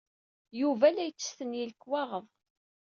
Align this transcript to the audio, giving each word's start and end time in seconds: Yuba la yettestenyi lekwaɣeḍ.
Yuba 0.59 0.87
la 0.89 1.03
yettestenyi 1.05 1.63
lekwaɣeḍ. 1.69 2.25